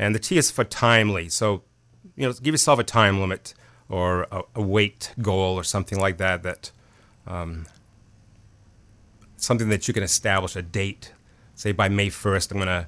And 0.02 0.16
the 0.16 0.18
T 0.18 0.36
is 0.36 0.50
for 0.50 0.64
timely. 0.64 1.28
So, 1.28 1.62
you 2.16 2.26
know, 2.26 2.32
give 2.32 2.52
yourself 2.52 2.80
a 2.80 2.84
time 2.84 3.20
limit 3.20 3.54
or 3.88 4.26
a, 4.32 4.42
a 4.56 4.62
weight 4.62 5.14
goal 5.22 5.54
or 5.54 5.62
something 5.62 5.98
like 5.98 6.18
that. 6.18 6.42
That 6.42 6.72
um, 7.24 7.66
something 9.36 9.68
that 9.68 9.86
you 9.86 9.94
can 9.94 10.02
establish 10.02 10.56
a 10.56 10.62
date. 10.62 11.12
Say 11.54 11.70
by 11.70 11.88
May 11.88 12.08
first, 12.08 12.50
I'm 12.50 12.58
going 12.58 12.66
to 12.66 12.86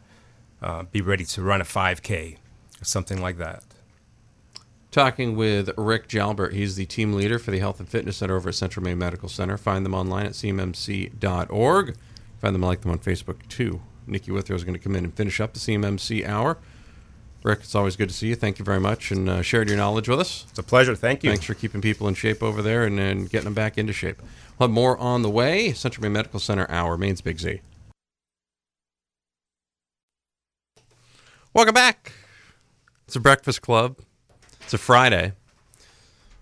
uh, 0.61 0.83
be 0.85 1.01
ready 1.01 1.25
to 1.25 1.43
run 1.43 1.61
a 1.61 1.65
5K 1.65 2.37
or 2.81 2.85
something 2.85 3.21
like 3.21 3.39
that. 3.39 3.63
Talking 4.91 5.37
with 5.37 5.71
Rick 5.77 6.09
Jalbert. 6.09 6.53
He's 6.53 6.75
the 6.75 6.87
team 6.87 7.13
leader 7.13 7.39
for 7.39 7.53
the 7.53 7.61
Health 7.61 7.79
and 7.79 7.89
Fitness 7.89 8.17
Center 8.17 8.37
over 8.37 8.49
at 8.49 8.57
Central 8.57 8.83
Maine 8.83 8.99
Medical 8.99 9.29
Center. 9.29 9.57
Find 9.57 9.85
them 9.85 9.95
online 9.95 10.27
at 10.27 10.33
cmmc.org. 10.33 11.97
Find 12.41 12.55
them 12.55 12.63
like 12.63 12.81
them 12.81 12.91
on 12.91 12.99
Facebook 12.99 13.47
too. 13.49 13.81
Nikki 14.07 14.33
Withrow 14.33 14.57
is 14.57 14.65
going 14.65 14.75
to 14.75 14.81
come 14.81 14.97
in 14.97 15.05
and 15.05 15.15
finish 15.15 15.41
up 15.41 15.53
the 15.53 15.61
CMMC 15.61 16.27
hour. 16.27 16.59
Rick, 17.45 17.61
it's 17.61 17.75
always 17.75 17.95
good 17.95 18.09
to 18.09 18.15
see 18.15 18.29
you. 18.29 18.37
Thank 18.37 18.59
you 18.59 18.65
very 18.65 18.81
much 18.81 19.11
and 19.13 19.29
uh, 19.29 19.43
shared 19.43 19.69
your 19.69 19.77
knowledge 19.77 20.09
with 20.09 20.19
us. 20.19 20.47
It's 20.49 20.59
a 20.59 20.63
pleasure. 20.63 20.97
Thank 20.97 21.23
you. 21.23 21.31
Thanks 21.31 21.45
for 21.45 21.53
keeping 21.53 21.83
people 21.83 22.09
in 22.09 22.15
shape 22.15 22.43
over 22.43 22.63
there 22.63 22.85
and, 22.85 22.99
and 22.99 23.29
getting 23.29 23.45
them 23.45 23.55
back 23.55 23.77
into 23.77 23.93
shape. 23.93 24.17
We'll 24.59 24.69
have 24.69 24.75
more 24.75 24.97
on 24.97 25.21
the 25.21 25.29
way. 25.29 25.75
Central 25.75 26.03
Maine 26.03 26.15
Medical 26.15 26.41
Center 26.41 26.67
hour, 26.71 26.97
Maine's 26.97 27.21
Big 27.21 27.39
Z. 27.39 27.61
Welcome 31.53 31.75
back. 31.75 32.13
It's 33.07 33.15
a 33.15 33.21
Breakfast 33.21 33.61
Club. 33.61 33.99
It's 34.63 34.73
a 34.73 34.79
Friday. 34.79 35.35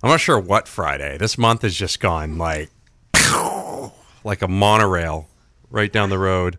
I'm 0.05 0.11
not 0.11 0.21
sure 0.21 0.39
what 0.39 0.69
Friday. 0.69 1.19
This 1.19 1.37
month 1.37 1.63
has 1.63 1.75
just 1.75 1.99
gone 1.99 2.39
like 2.39 2.71
like 4.25 4.41
a 4.41 4.49
monorail 4.49 5.27
right 5.69 5.93
down 5.93 6.11
the 6.11 6.19
road. 6.19 6.59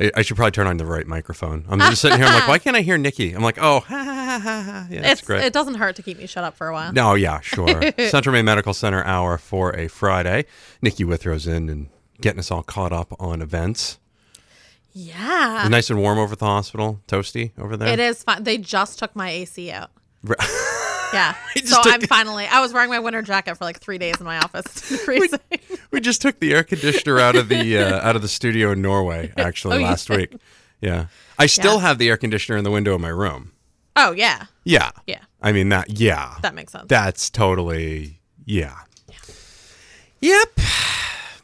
I, 0.00 0.10
I 0.16 0.22
should 0.22 0.36
probably 0.36 0.52
turn 0.52 0.66
on 0.66 0.76
the 0.78 0.86
right 0.86 1.06
microphone. 1.06 1.64
I'm 1.68 1.78
just 1.80 2.00
sitting 2.00 2.18
here. 2.18 2.26
I'm 2.26 2.34
like, 2.34 2.48
why 2.48 2.58
can't 2.60 2.76
I 2.76 2.80
hear 2.80 2.96
Nikki? 2.98 3.32
I'm 3.32 3.42
like, 3.42 3.58
oh, 3.60 3.80
ha 3.86 4.04
ha 4.04 4.40
ha. 4.42 4.86
Yeah, 4.90 5.10
It's, 5.12 5.20
great. 5.20 5.44
it 5.44 5.52
doesn't 5.52 5.74
hurt 5.74 5.96
to 5.96 6.02
keep 6.02 6.18
me 6.18 6.26
shut 6.26 6.44
up 6.44 6.56
for 6.56 6.68
a 6.68 6.72
while. 6.72 6.92
No, 6.92 7.14
yeah, 7.14 7.40
sure. 7.40 7.68
Central 8.08 8.32
Maine 8.32 8.44
Medical 8.46 8.72
Center 8.74 9.04
hour 9.04 9.36
for 9.38 9.76
a 9.76 9.88
Friday. 9.88 10.46
Nikki 10.80 11.04
Withrow's 11.04 11.46
in 11.46 11.68
and 11.68 11.88
getting 12.20 12.38
us 12.38 12.50
all 12.50 12.62
caught 12.62 12.92
up 12.92 13.14
on 13.20 13.42
events. 13.42 13.98
Yeah. 14.94 15.66
Nice 15.70 15.88
and 15.90 15.98
warm 16.00 16.18
over 16.18 16.32
at 16.34 16.38
the 16.38 16.44
hospital. 16.46 17.00
Toasty 17.08 17.52
over 17.58 17.76
there. 17.76 17.88
It 17.88 17.98
is 18.00 18.22
fun. 18.22 18.44
They 18.44 18.58
just 18.58 18.98
took 18.98 19.16
my 19.16 19.30
AC 19.30 19.70
out. 19.70 19.90
Yeah. 21.14 21.34
so 21.64 21.76
I'm 21.84 22.00
finally. 22.02 22.46
I 22.46 22.60
was 22.60 22.72
wearing 22.72 22.90
my 22.90 22.98
winter 22.98 23.22
jacket 23.22 23.56
for 23.56 23.64
like 23.64 23.80
three 23.80 23.98
days 23.98 24.16
in 24.18 24.24
my 24.24 24.38
office. 24.38 24.66
Freezing. 25.04 25.38
we 25.90 26.00
just 26.00 26.22
took 26.22 26.38
the 26.40 26.54
air 26.54 26.64
conditioner 26.64 27.18
out 27.18 27.36
of 27.36 27.48
the 27.48 27.78
uh, 27.78 28.00
out 28.06 28.16
of 28.16 28.22
the 28.22 28.28
studio 28.28 28.72
in 28.72 28.80
Norway 28.82 29.32
actually 29.36 29.78
Oh, 29.78 29.82
last 29.86 30.08
week. 30.10 30.32
Yeah, 30.80 31.06
I 31.38 31.46
still 31.46 31.74
Yeah. 31.74 31.80
have 31.82 31.98
the 31.98 32.08
air 32.08 32.16
conditioner 32.16 32.56
in 32.58 32.64
the 32.64 32.70
window 32.70 32.94
of 32.94 33.00
my 33.00 33.08
room. 33.10 33.52
oh 33.96 34.12
yeah. 34.12 34.46
Yeah, 34.64 34.90
Yeah. 35.06 35.20
I 35.42 35.52
mean 35.52 35.68
that. 35.70 35.90
Yeah, 35.90 36.34
That 36.42 36.54
makes 36.54 36.72
sense. 36.72 36.86
That's 36.88 37.28
totally 37.30 38.20
yeah. 38.46 38.76
Yep. 40.20 40.48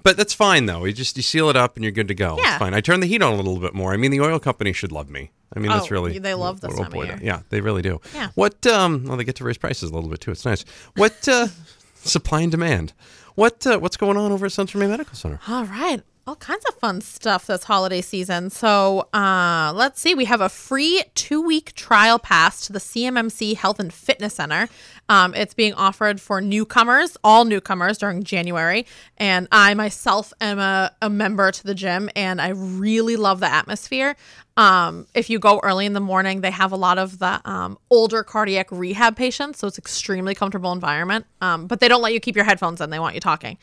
But 0.05 0.17
that's 0.17 0.33
fine 0.33 0.67
though. 0.67 0.85
You 0.85 0.93
just 0.93 1.17
you 1.17 1.23
seal 1.23 1.51
it 1.51 1.57
up 1.57 1.77
and 1.77 1.85
you're 1.85 1.93
good 1.93 2.09
to 2.09 2.15
go. 2.15 2.37
It's 2.39 2.57
fine. 2.59 2.73
I 2.75 2.81
turn 2.81 3.01
the 3.01 3.07
heat 3.07 3.23
on 3.23 3.33
a 3.33 3.37
little 3.37 3.59
bit 3.59 3.75
more. 3.75 3.93
I 3.93 3.97
mean, 3.97 4.11
the 4.13 4.21
oil 4.21 4.39
company 4.39 4.73
should 4.73 4.93
love 4.93 5.11
me. 5.11 5.31
I 5.59 5.61
mean, 5.61 5.71
that's 5.73 5.87
Oh, 5.87 5.91
really 5.91 6.19
they 6.19 6.35
love 6.35 6.61
this 6.61 6.69
what- 6.71 6.79
what 6.79 6.93
time 6.93 7.13
of 7.15 7.19
boy. 7.21 7.25
Yeah, 7.27 7.41
they 7.51 7.61
really 7.61 7.83
do. 7.83 8.01
Yeah. 8.15 8.29
What? 8.35 8.65
Um. 8.67 9.05
Well, 9.07 9.17
they 9.17 9.25
get 9.25 9.37
to 9.37 9.45
raise 9.45 9.59
prices 9.59 9.91
a 9.91 9.95
little 9.95 10.09
bit 10.09 10.21
too. 10.21 10.31
It's 10.31 10.45
nice. 10.45 10.65
What? 10.95 11.27
Uh, 11.29 11.49
supply 11.97 12.43
and 12.43 12.51
demand. 12.51 12.93
What? 13.35 13.67
Uh, 13.67 13.79
what's 13.79 13.97
going 13.97 14.17
on 14.17 14.31
over 14.33 14.47
at 14.47 14.53
Central 14.53 14.81
Maine 14.81 14.91
Medical 14.91 15.15
Center? 15.17 15.41
All 15.49 15.65
right. 15.65 16.03
All 16.29 16.37
kinds 16.37 16.67
of 16.67 16.75
fun 16.75 17.01
stuff 17.01 17.47
this 17.47 17.65
holiday 17.65 18.03
season. 18.03 18.51
So 18.51 19.09
uh, 19.15 19.73
let's 19.75 19.99
see. 19.99 20.15
We 20.15 20.27
have 20.27 20.43
a 20.43 20.51
free 20.51 21.03
two 21.15 21.41
week 21.41 21.73
trial 21.73 22.19
pass 22.19 22.67
to 22.67 22.73
the 22.75 22.81
CMMC 22.81 23.57
Health 23.57 23.81
and 23.81 23.91
Fitness 23.91 24.35
Center. 24.35 24.69
Um, 25.09 25.35
it's 25.35 25.55
being 25.55 25.73
offered 25.73 26.21
for 26.21 26.43
newcomers, 26.43 27.17
all 27.25 27.47
newcomers 27.47 27.97
during 27.97 28.25
January. 28.25 28.85
And 29.17 29.49
I 29.51 29.73
myself 29.73 30.35
am 30.43 30.59
a, 30.59 30.95
a 31.01 31.09
member 31.09 31.51
to 31.51 31.65
the 31.65 31.75
gym 31.75 32.11
and 32.15 32.43
I 32.43 32.49
really 32.49 33.17
love 33.17 33.41
the 33.41 33.51
atmosphere. 33.51 34.15
Um, 34.59 35.07
if 35.15 35.31
you 35.31 35.39
go 35.39 35.61
early 35.61 35.87
in 35.87 35.95
the 35.95 36.01
morning, 36.01 36.43
they 36.43 36.51
have 36.51 36.73
a 36.73 36.77
lot 36.77 36.99
of 36.99 37.21
the 37.21 37.41
um, 37.51 37.79
older 37.89 38.23
cardiac 38.23 38.71
rehab 38.71 39.17
patients. 39.17 39.61
So 39.61 39.67
it's 39.67 39.79
extremely 39.79 40.35
comfortable 40.35 40.73
environment. 40.73 41.25
Um, 41.41 41.67
but 41.67 41.81
they 41.81 41.89
don't 41.89 42.03
let 42.03 42.13
you 42.13 42.21
keep 42.21 42.37
your 42.37 42.45
headphones 42.45 42.83
in, 42.83 42.91
they 42.91 42.99
want 42.99 43.15
you 43.15 43.21
talking. 43.23 43.57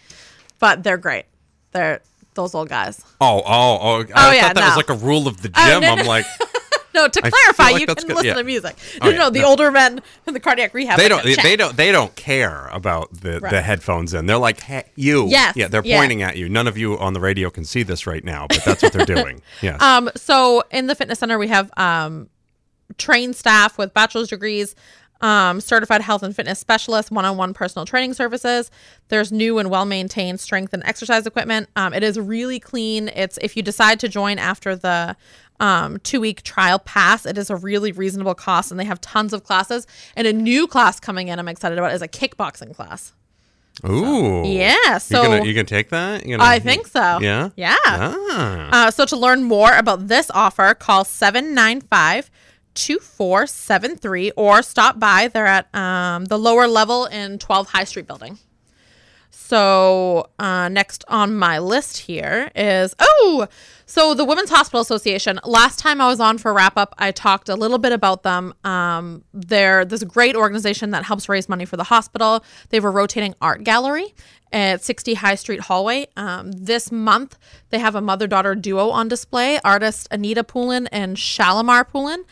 But 0.58 0.82
they're 0.82 0.98
great. 0.98 1.26
They're 1.72 2.02
those 2.36 2.54
old 2.56 2.70
guys. 2.70 3.02
Oh, 3.20 3.42
oh, 3.46 3.80
oh! 3.82 4.06
I 4.16 4.30
Oh, 4.30 4.32
yeah, 4.32 4.42
thought 4.48 4.56
that 4.56 4.68
was 4.68 4.78
like 4.78 4.90
a 4.90 4.94
rule 5.06 5.28
of 5.28 5.42
the 5.42 5.52
Oh, 5.56 5.66
gym. 5.68 5.82
no, 5.82 5.92
I'm 5.94 5.98
no. 6.00 6.04
like, 6.06 6.26
No, 6.94 7.10
to 7.10 7.20
clarify, 7.22 7.72
like 7.72 7.82
you 7.82 7.88
can 7.88 7.96
good, 7.96 8.08
listen 8.08 8.26
yeah. 8.26 8.34
to 8.36 8.44
music. 8.46 8.78
Oh, 9.02 9.08
no, 9.08 9.12
yeah, 9.12 9.18
no, 9.18 9.30
the 9.30 9.40
no. 9.42 9.48
older 9.48 9.70
men 9.70 10.02
in 10.28 10.34
the 10.34 10.40
cardiac 10.40 10.74
rehab. 10.74 10.98
they 10.98 11.10
don't, 11.10 11.26
they, 11.26 11.36
they 11.36 11.58
don't, 11.58 11.76
they 11.76 11.92
don't 11.92 12.16
care 12.16 12.68
about 12.72 13.12
the, 13.20 13.42
the 13.42 13.62
headphones 13.62 14.14
in. 14.14 14.28
They're 14.28 14.38
like, 14.38 14.62
hey, 14.62 14.86
you. 14.96 15.28
Yes, 15.28 15.58
Yeah, 15.58 15.68
they're 15.68 15.84
yeah. 15.84 16.00
pointing 16.00 16.22
at 16.22 16.38
you. 16.38 16.48
None 16.48 16.68
of 16.68 16.78
you 16.78 16.98
on 16.98 17.12
the 17.12 17.20
radio 17.20 17.50
can 17.50 17.66
see 17.66 17.84
this 17.84 18.08
right 18.08 18.24
now, 18.24 18.48
but 18.48 18.64
that's 18.64 18.82
what 18.82 18.94
they're 18.94 19.06
doing. 19.06 19.42
Yes. 19.62 19.82
Um, 19.82 20.10
so 20.16 20.64
in 20.72 20.88
the 20.88 20.96
fitness 20.96 21.20
center, 21.20 21.38
we 21.38 21.50
have 21.50 21.70
um, 21.76 22.30
trained 22.98 23.36
staff 23.36 23.78
with 23.78 23.94
bachelor's 23.94 24.30
degrees, 24.30 24.74
um, 25.26 25.60
certified 25.60 26.02
health 26.02 26.22
and 26.22 26.36
fitness 26.36 26.60
specialist, 26.60 27.10
one-on-one 27.10 27.56
personal 27.56 27.84
training 27.84 28.14
services. 28.14 28.70
There's 29.08 29.32
new 29.32 29.58
and 29.58 29.72
well-maintained 29.72 30.40
strength 30.40 30.72
and 30.72 30.84
exercise 30.86 31.26
equipment. 31.26 31.68
Um, 31.76 31.96
it 31.96 32.04
is 32.04 32.20
really 32.20 32.60
clean. 32.60 33.08
It's 33.08 33.40
if 33.42 33.58
you 33.58 33.64
decide 33.64 34.00
to 34.02 34.08
join 34.08 34.38
after 34.38 34.76
the 34.76 35.16
um, 35.60 35.98
two-week 36.02 36.44
trial 36.44 36.78
pass, 36.78 37.26
it 37.26 37.40
is 37.40 37.50
a 37.50 37.56
really 37.56 37.92
reasonable 37.92 38.36
cost, 38.36 38.70
and 38.70 38.80
they 38.80 38.86
have 38.86 39.02
tons 39.02 39.34
of 39.34 39.44
classes. 39.44 39.88
And 40.16 40.28
a 40.28 40.34
new 40.34 40.68
class 40.68 41.00
coming 41.00 41.30
in, 41.30 41.40
I'm 41.40 41.48
excited 41.48 41.80
about, 41.80 41.92
is 41.96 42.04
a 42.04 42.08
kickboxing 42.08 42.76
class. 42.76 43.14
Ooh. 43.84 44.44
Yeah, 44.46 45.00
so 45.00 45.24
you 45.24 45.28
gonna 45.28 45.46
you 45.46 45.54
gonna 45.54 45.66
take 45.66 45.90
that? 45.90 46.24
You 46.24 46.38
gonna, 46.38 46.50
I 46.50 46.60
think 46.60 46.86
so. 46.88 47.20
Yeah. 47.20 47.50
Yeah. 47.56 47.76
Ah. 47.84 48.88
Uh, 48.88 48.92
so 48.92 49.06
to 49.06 49.18
learn 49.18 49.44
more 49.44 49.76
about 49.76 50.08
this 50.08 50.30
offer, 50.34 50.76
call 50.76 51.04
795 51.04 52.30
2473 52.76 54.32
or 54.32 54.62
stop 54.62 55.00
by. 55.00 55.28
They're 55.28 55.46
at 55.46 55.74
um, 55.76 56.26
the 56.26 56.38
lower 56.38 56.68
level 56.68 57.06
in 57.06 57.40
12 57.40 57.70
High 57.70 57.84
Street 57.86 58.08
building. 58.08 58.38
So 59.48 60.30
uh, 60.40 60.70
next 60.70 61.04
on 61.08 61.36
my 61.36 61.60
list 61.60 61.98
here 61.98 62.50
is 62.56 62.96
oh, 62.98 63.48
so 63.86 64.16
the 64.16 64.26
Women's 64.26 64.50
Hospital 64.50 64.82
Association. 64.82 65.40
Last 65.44 65.78
time 65.78 66.02
I 66.02 66.08
was 66.08 66.20
on 66.20 66.38
for 66.38 66.52
wrap 66.52 66.78
up, 66.78 66.96
I 66.98 67.12
talked 67.12 67.50
a 67.50 67.56
little 67.56 67.78
bit 67.78 67.92
about 67.92 68.24
them. 68.24 68.56
Um, 68.64 69.24
they're 69.34 69.86
this 69.86 70.04
great 70.04 70.36
organization 70.36 70.90
that 70.92 71.04
helps 71.04 71.30
raise 71.30 71.48
money 71.48 71.66
for 71.66 71.78
the 71.78 71.84
hospital. 71.84 72.44
They 72.70 72.78
have 72.78 72.86
a 72.86 72.90
rotating 72.90 73.36
art 73.40 73.64
gallery 73.64 74.16
at 74.52 74.84
60 74.84 75.14
High 75.16 75.36
Street 75.36 75.60
Hallway. 75.60 76.08
Um, 76.18 76.52
this 76.52 76.92
month 76.92 77.38
they 77.70 77.78
have 77.78 77.94
a 77.94 78.02
mother 78.02 78.26
daughter 78.26 78.56
duo 78.56 78.90
on 78.90 79.10
display. 79.10 79.60
Artist 79.64 80.08
Anita 80.10 80.44
Poulin 80.44 80.88
and 80.88 81.20
Shalimar 81.20 81.84
Poulin 81.84 82.24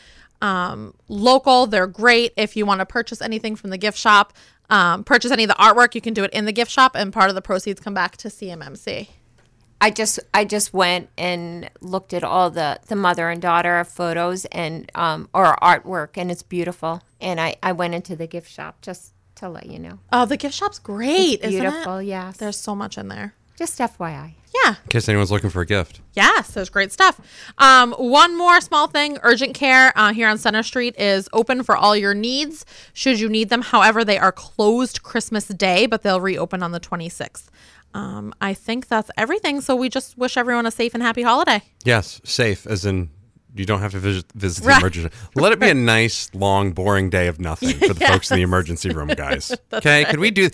um, 0.43 0.93
local. 1.07 1.65
They're 1.65 1.87
great. 1.87 2.33
If 2.37 2.55
you 2.55 2.65
want 2.65 2.79
to 2.79 2.85
purchase 2.85 3.21
anything 3.21 3.55
from 3.55 3.69
the 3.71 3.77
gift 3.77 3.97
shop, 3.97 4.33
um, 4.69 5.03
purchase 5.03 5.31
any 5.31 5.43
of 5.43 5.49
the 5.49 5.55
artwork, 5.55 5.95
you 5.95 6.01
can 6.01 6.13
do 6.13 6.23
it 6.23 6.31
in 6.31 6.45
the 6.45 6.51
gift 6.51 6.69
shop, 6.71 6.95
and 6.95 7.11
part 7.11 7.29
of 7.29 7.35
the 7.35 7.41
proceeds 7.41 7.79
come 7.79 7.93
back 7.93 8.17
to 8.17 8.27
CMMC. 8.27 9.07
I 9.81 9.89
just 9.89 10.19
I 10.33 10.45
just 10.45 10.73
went 10.73 11.09
and 11.17 11.69
looked 11.81 12.13
at 12.13 12.23
all 12.23 12.49
the 12.49 12.79
the 12.87 12.95
mother 12.95 13.29
and 13.29 13.41
daughter 13.41 13.83
photos 13.83 14.45
and 14.45 14.89
um 14.95 15.27
or 15.33 15.57
artwork 15.61 16.11
and 16.15 16.31
it's 16.31 16.41
beautiful. 16.43 17.01
And 17.19 17.41
I 17.41 17.55
I 17.61 17.73
went 17.73 17.93
into 17.93 18.15
the 18.15 18.25
gift 18.25 18.49
shop 18.49 18.79
just 18.81 19.11
to 19.35 19.49
let 19.49 19.65
you 19.65 19.79
know. 19.79 19.99
Oh, 20.13 20.25
the 20.25 20.37
gift 20.37 20.55
shop's 20.55 20.79
great, 20.79 21.39
It's 21.41 21.47
beautiful, 21.49 21.95
isn't 21.97 22.05
it? 22.05 22.07
yes. 22.07 22.37
There's 22.37 22.55
so 22.57 22.75
much 22.75 22.97
in 22.97 23.09
there. 23.09 23.33
just 23.57 23.77
FYI. 23.79 24.35
Yeah. 24.63 24.75
In 24.83 24.89
case 24.89 25.09
anyone's 25.09 25.31
looking 25.31 25.49
for 25.49 25.61
a 25.61 25.65
gift. 25.65 26.01
Yes, 26.13 26.51
there's 26.51 26.69
great 26.69 26.91
stuff. 26.91 27.19
Um, 27.57 27.93
one 27.93 28.37
more 28.37 28.61
small 28.61 28.87
thing 28.87 29.17
urgent 29.23 29.53
care 29.53 29.91
uh, 29.95 30.13
here 30.13 30.27
on 30.27 30.37
Center 30.37 30.63
Street 30.63 30.95
is 30.97 31.27
open 31.33 31.63
for 31.63 31.75
all 31.75 31.95
your 31.95 32.13
needs 32.13 32.65
should 32.93 33.19
you 33.19 33.29
need 33.29 33.49
them. 33.49 33.61
However, 33.61 34.05
they 34.05 34.17
are 34.17 34.31
closed 34.31 35.03
Christmas 35.03 35.47
Day, 35.47 35.85
but 35.85 36.03
they'll 36.03 36.21
reopen 36.21 36.63
on 36.63 36.71
the 36.71 36.79
26th. 36.79 37.45
Um, 37.93 38.33
I 38.41 38.53
think 38.53 38.87
that's 38.87 39.11
everything. 39.17 39.61
So 39.61 39.75
we 39.75 39.89
just 39.89 40.17
wish 40.17 40.37
everyone 40.37 40.65
a 40.65 40.71
safe 40.71 40.93
and 40.93 41.03
happy 41.03 41.21
holiday. 41.21 41.61
Yes, 41.83 42.21
safe 42.23 42.65
as 42.65 42.85
in 42.85 43.09
you 43.55 43.65
don't 43.65 43.81
have 43.81 43.91
to 43.91 43.99
visit, 43.99 44.25
visit 44.33 44.63
the 44.63 44.67
Right. 44.69 44.79
emergency. 44.81 45.15
Let 45.35 45.51
it 45.51 45.59
be 45.59 45.69
a 45.69 45.73
nice, 45.73 46.29
long, 46.33 46.71
boring 46.71 47.09
day 47.09 47.27
of 47.27 47.39
nothing 47.39 47.77
for 47.77 47.93
the 47.93 48.05
folks 48.07 48.31
in 48.31 48.37
the 48.37 48.43
emergency 48.43 48.89
room, 48.89 49.09
guys. 49.09 49.55
okay, 49.73 50.05
could 50.05 50.19
we 50.19 50.31
do? 50.31 50.49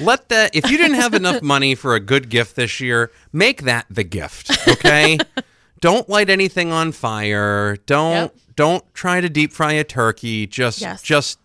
Let 0.00 0.28
that. 0.30 0.54
If 0.54 0.70
you 0.70 0.76
didn't 0.78 0.96
have 0.96 1.14
enough 1.14 1.42
money 1.42 1.74
for 1.74 1.94
a 1.94 2.00
good 2.00 2.28
gift 2.28 2.56
this 2.56 2.80
year, 2.80 3.10
make 3.32 3.62
that 3.62 3.86
the 3.90 4.04
gift. 4.04 4.50
Okay. 4.68 5.18
don't 5.80 6.08
light 6.08 6.30
anything 6.30 6.72
on 6.72 6.92
fire. 6.92 7.76
Don't 7.86 8.12
Yep. 8.12 8.36
don't 8.56 8.94
try 8.94 9.20
to 9.20 9.28
deep 9.28 9.52
fry 9.52 9.72
a 9.72 9.84
turkey. 9.84 10.46
Just 10.46 10.80
Yes. 10.80 11.02
just 11.02 11.38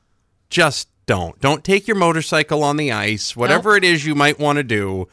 just 0.50 0.88
don't. 1.06 1.40
Don't 1.42 1.64
take 1.64 1.88
your 1.88 1.98
motorcycle 1.98 2.64
on 2.64 2.78
the 2.78 2.92
ice, 2.92 3.36
whatever 3.36 3.76
it 3.76 3.84
is 3.84 4.06
you 4.06 4.16
might 4.16 4.40
want 4.40 4.58
to 4.58 4.64
do. 4.64 5.08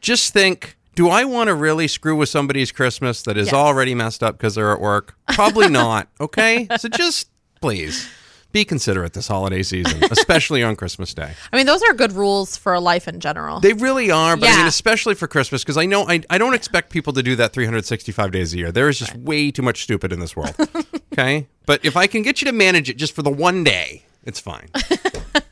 Just 0.00 0.32
think, 0.32 0.76
do 0.96 1.10
I 1.10 1.24
want 1.24 1.48
to 1.48 1.54
really 1.54 1.86
screw 1.86 2.16
with 2.16 2.30
somebody's 2.30 2.72
Christmas 2.72 3.22
that 3.22 3.36
is 3.36 3.48
Yes. 3.48 3.54
already 3.54 3.94
messed 3.94 4.22
up 4.22 4.36
because 4.38 4.54
they're 4.56 4.72
at 4.72 4.80
work? 4.80 5.14
Probably 5.28 5.68
not. 5.82 6.08
Okay? 6.18 6.66
So 6.78 6.88
just 6.88 7.28
please 7.60 8.08
be 8.50 8.64
considerate 8.64 9.12
this 9.12 9.28
holiday 9.28 9.62
season, 9.62 10.02
especially 10.10 10.62
on 10.62 10.74
Christmas 10.74 11.12
Day. 11.12 11.34
I 11.52 11.56
mean, 11.56 11.66
those 11.66 11.82
are 11.82 11.92
good 11.92 12.12
rules 12.12 12.56
for 12.56 12.80
life 12.80 13.06
in 13.06 13.20
general. 13.20 13.60
They 13.60 13.74
really 13.74 14.10
are, 14.10 14.38
but 14.38 14.48
I 14.48 14.56
mean, 14.56 14.66
especially 14.66 15.14
for 15.14 15.28
Christmas, 15.28 15.62
because 15.62 15.76
I 15.76 15.84
know 15.84 16.08
I, 16.08 16.22
I 16.30 16.38
don't 16.38 16.54
expect 16.54 16.88
people 16.90 17.12
to 17.12 17.22
do 17.22 17.36
that 17.36 17.52
365 17.52 18.32
days 18.32 18.54
a 18.54 18.56
year. 18.56 18.72
There 18.72 18.88
is 18.88 18.98
just 18.98 19.14
way 19.16 19.50
too 19.50 19.62
much 19.62 19.82
stupid 19.82 20.12
in 20.14 20.20
this 20.20 20.34
world. 20.34 20.54
okay? 21.12 21.46
But 21.66 21.84
if 21.84 21.94
I 21.98 22.06
can 22.06 22.22
get 22.22 22.40
you 22.40 22.46
to 22.46 22.52
manage 22.52 22.88
it 22.88 22.96
just 22.96 23.14
for 23.14 23.20
the 23.20 23.30
one 23.30 23.62
day, 23.64 24.04
it's 24.24 24.40
fine. 24.40 24.70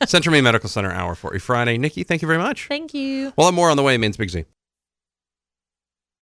Central 0.07 0.33
Maine 0.33 0.43
Medical 0.43 0.69
Center, 0.69 0.91
hour 0.91 1.13
for 1.13 1.33
you 1.35 1.39
Friday. 1.39 1.77
Nikki, 1.77 2.03
thank 2.03 2.23
you 2.23 2.27
very 2.27 2.39
much. 2.39 2.67
Thank 2.67 2.95
you. 2.95 3.31
We'll 3.37 3.51
more 3.51 3.69
on 3.69 3.77
the 3.77 3.83
way, 3.83 3.97
Maine's 3.97 4.17
Big 4.17 4.31
Z. 4.31 4.45